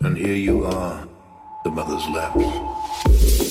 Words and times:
and 0.00 0.16
here 0.16 0.34
you 0.34 0.64
are, 0.64 1.08
the 1.64 1.70
mother's 1.70 2.06
laps. 2.08 3.47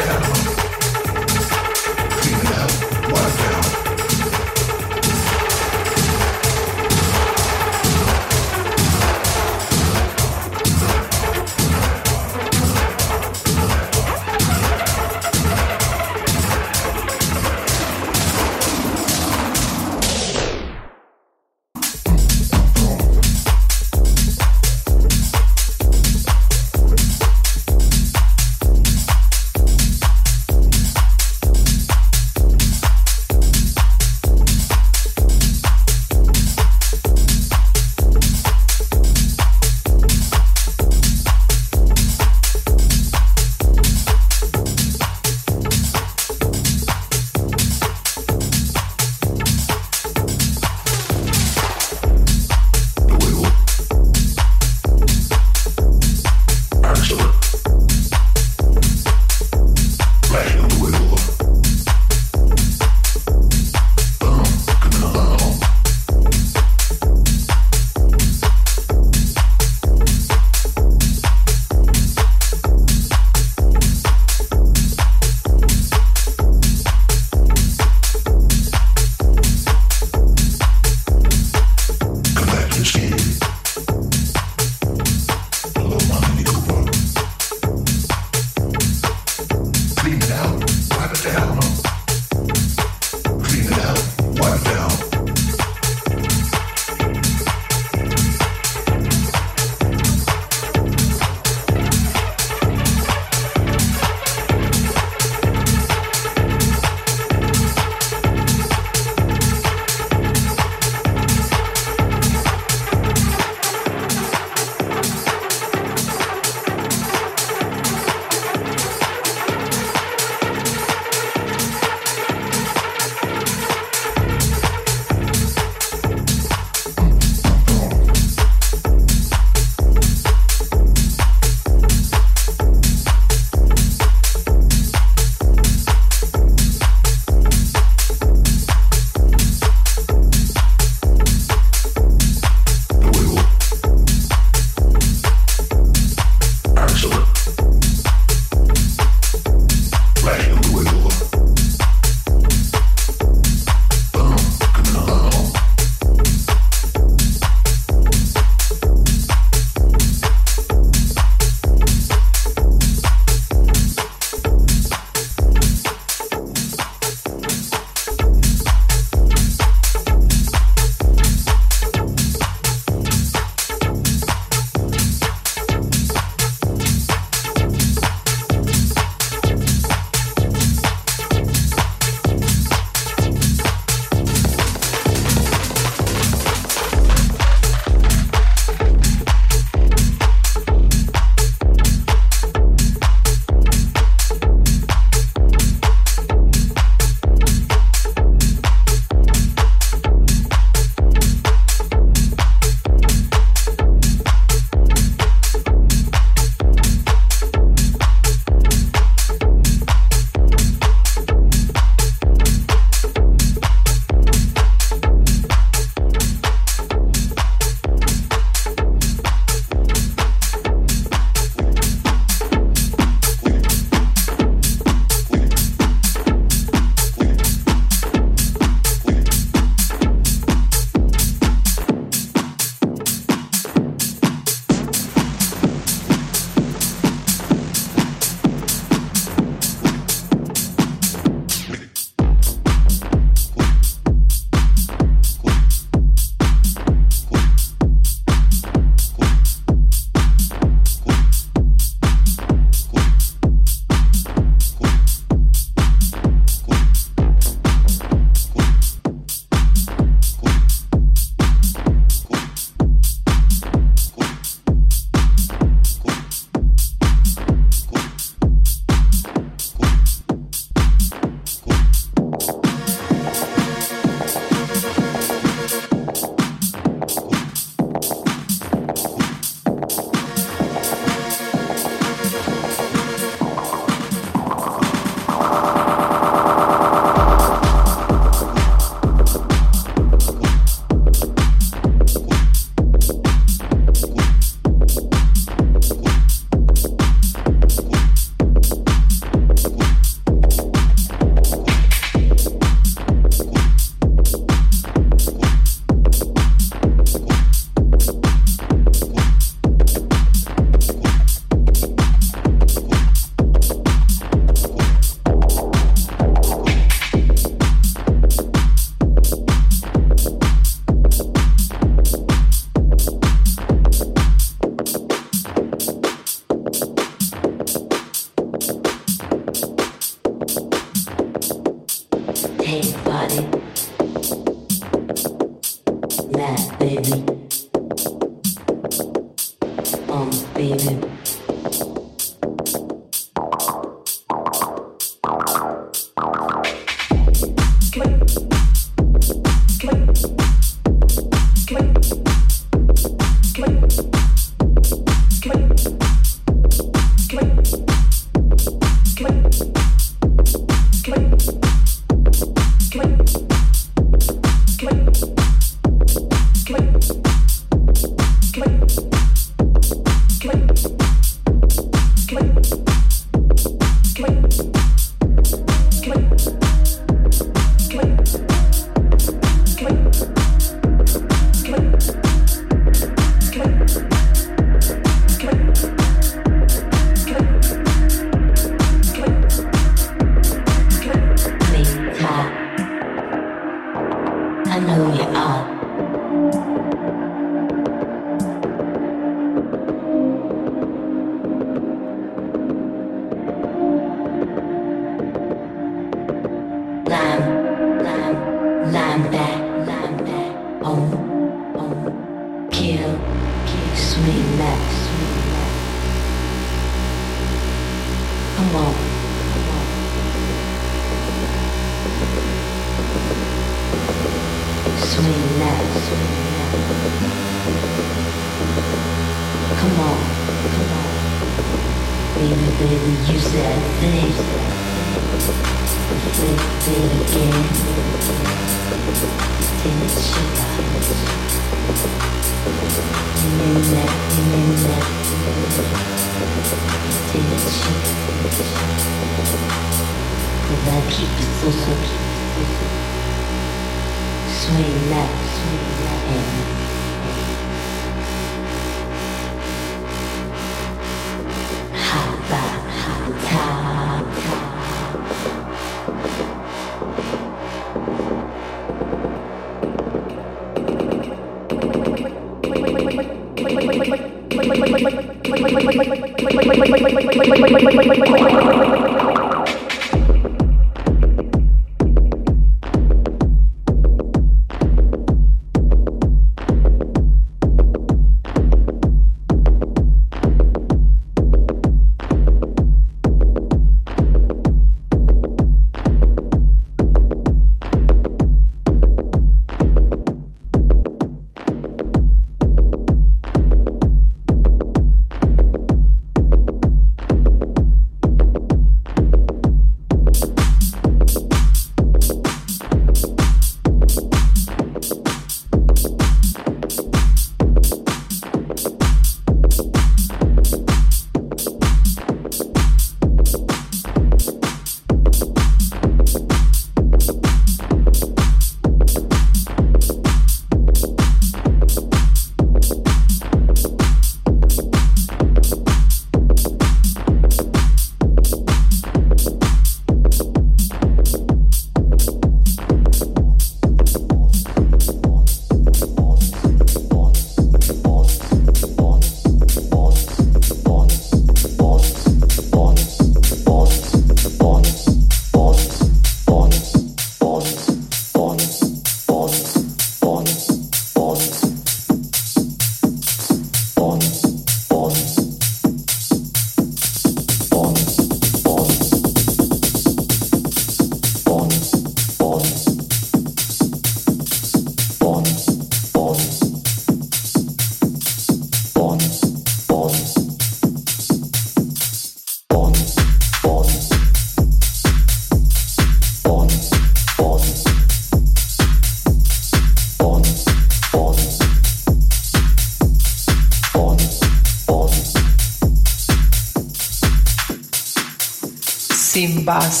Simbasse. 599.61 600.00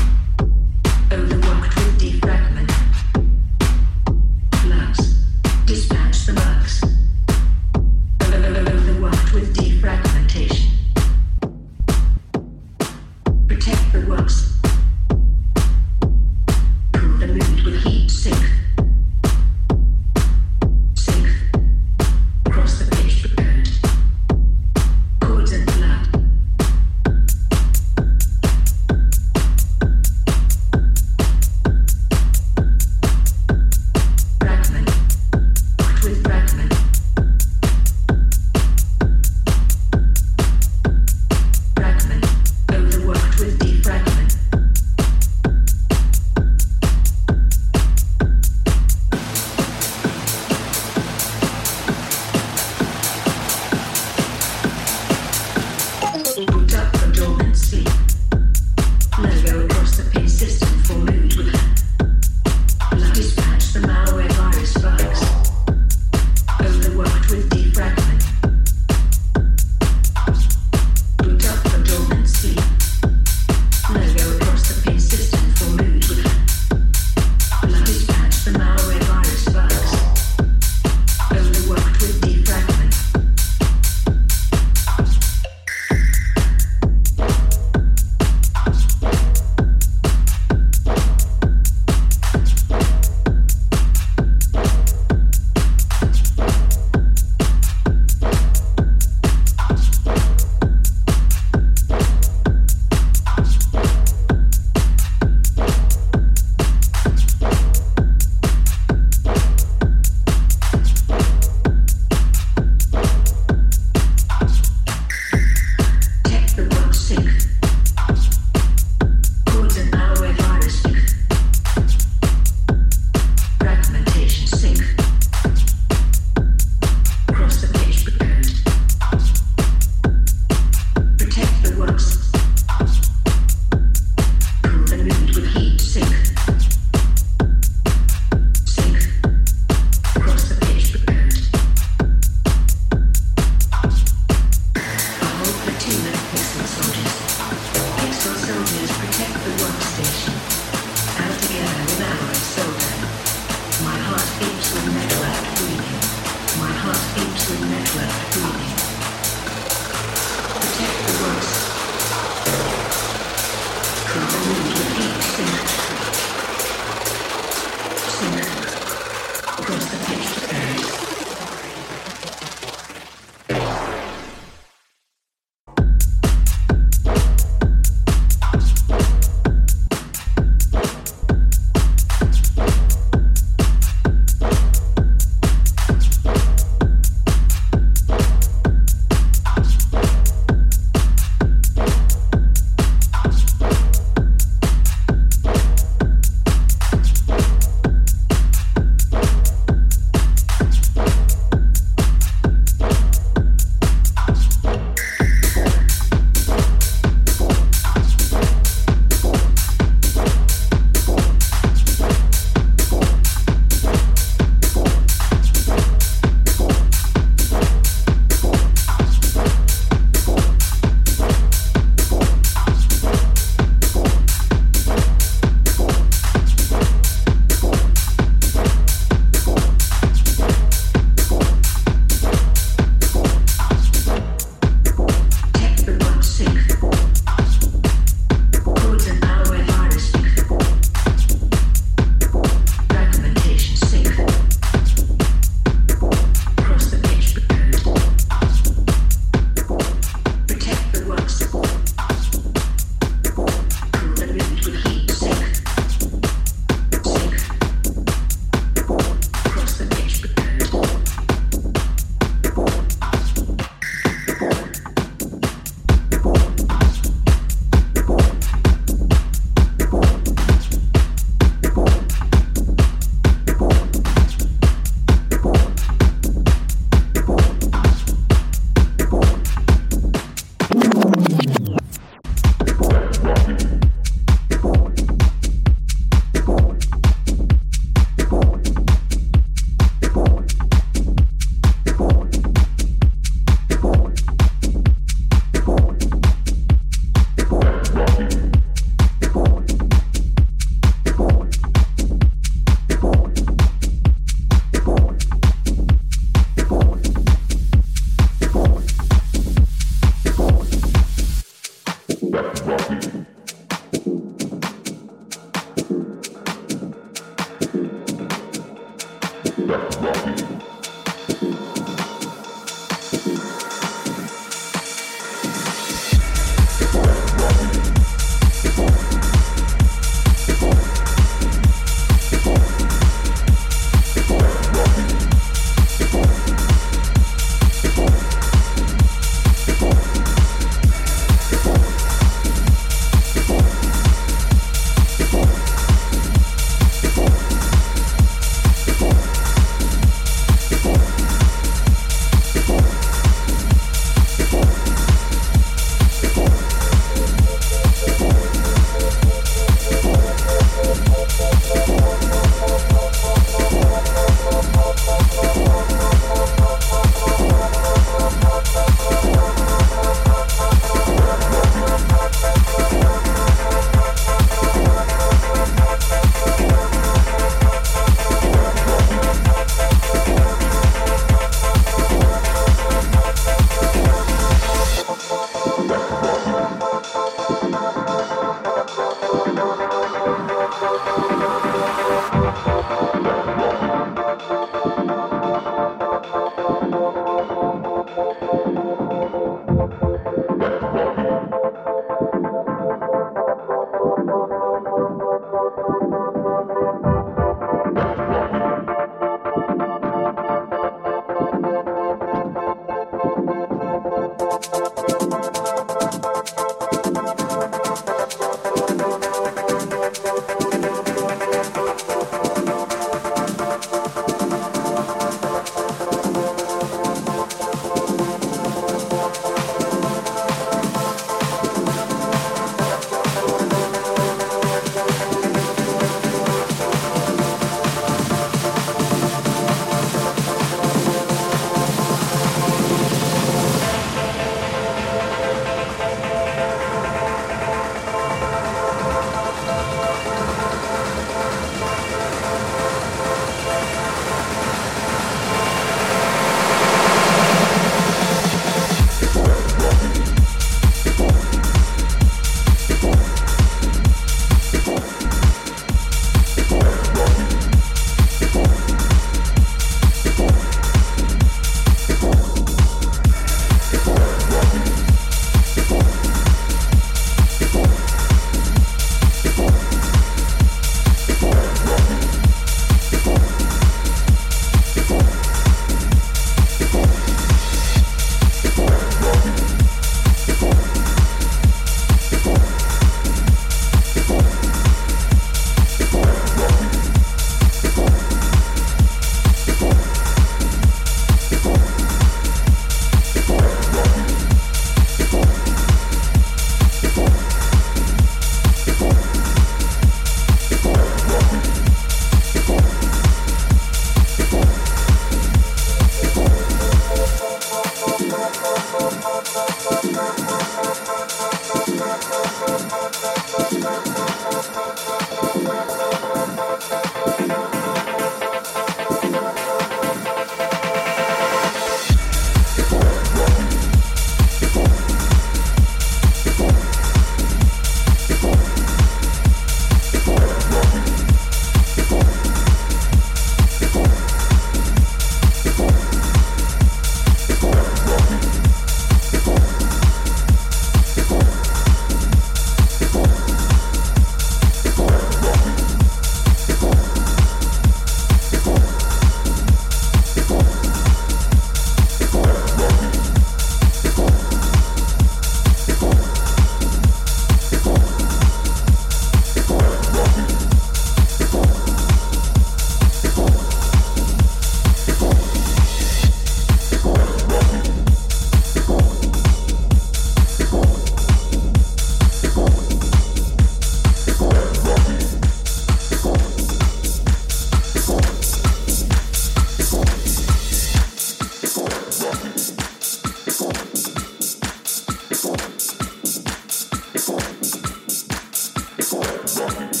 Fucking. 599.51 600.00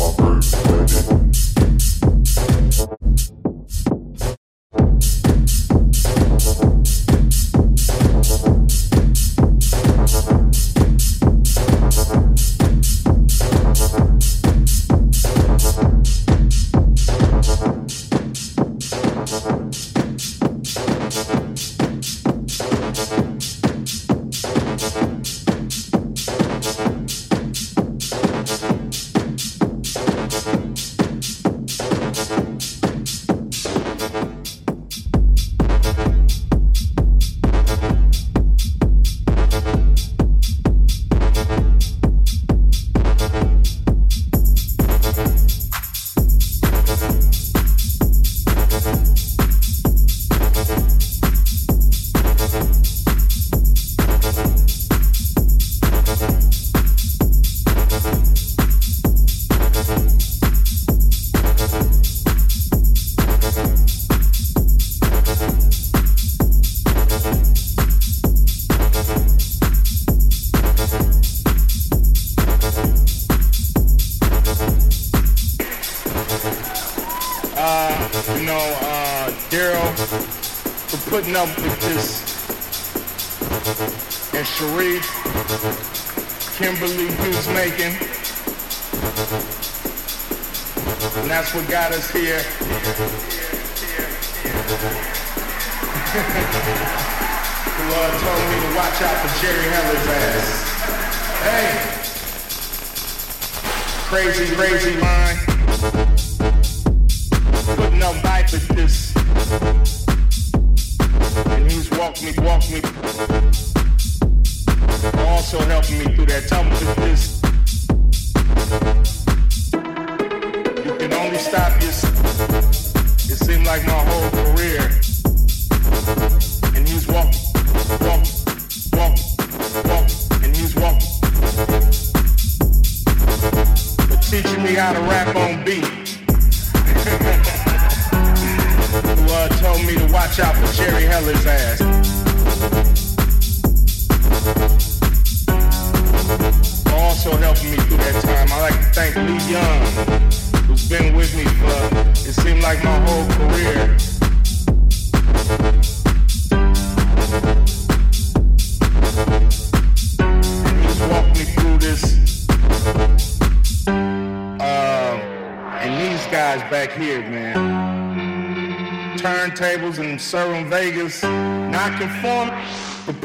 My 0.00 0.14
bird 0.16 1.29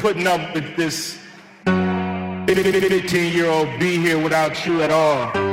putting 0.06 0.28
up 0.28 0.54
with 0.54 0.76
this 0.76 1.18
18 1.66 3.32
year 3.32 3.50
old 3.50 3.66
be 3.80 3.98
here 3.98 4.16
without 4.22 4.64
you 4.64 4.80
at 4.80 4.92
all. 4.92 5.45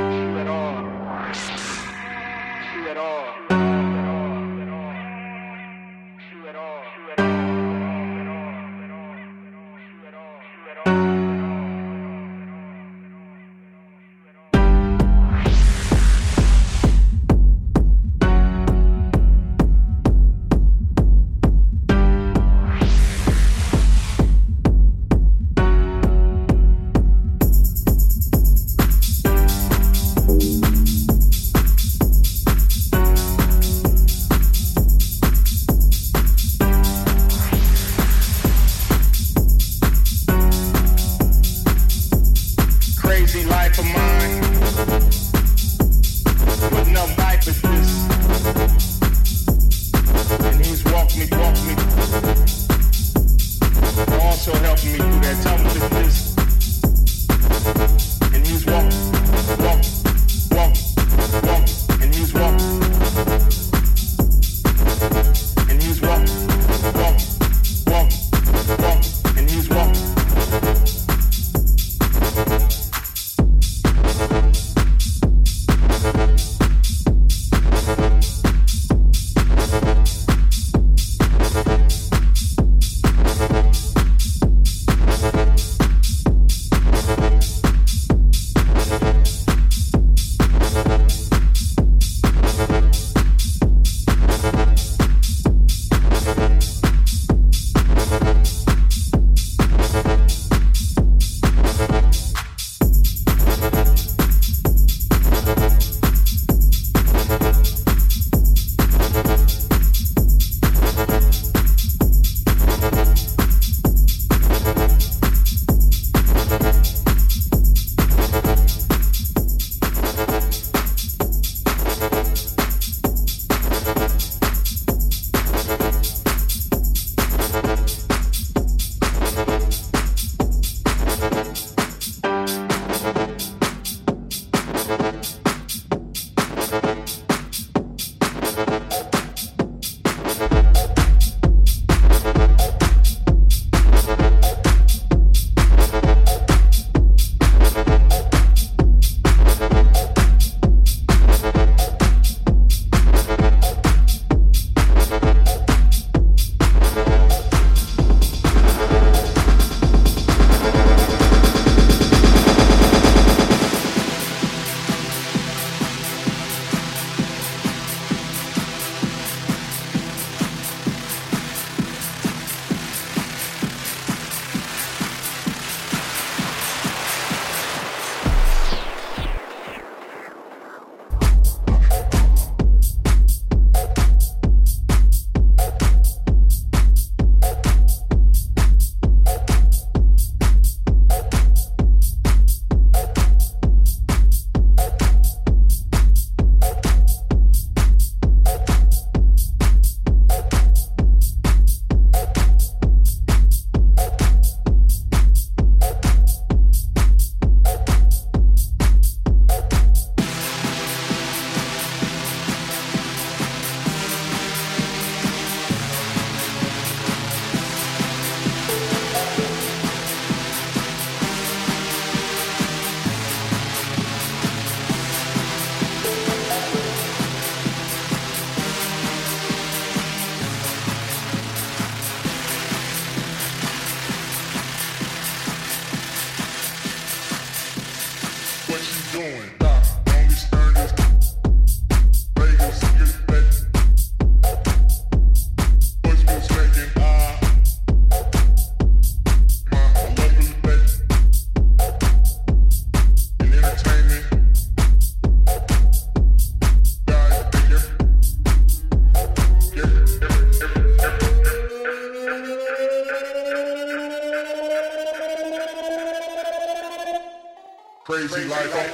Crazy 268.28 268.48
like 268.48 268.93